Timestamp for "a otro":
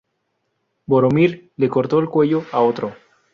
2.51-2.91